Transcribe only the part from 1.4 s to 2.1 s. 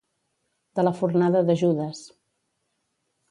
de Judes.